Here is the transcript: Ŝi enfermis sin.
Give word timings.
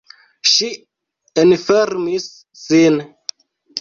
Ŝi 0.51 0.69
enfermis 1.43 2.27
sin. 2.63 2.99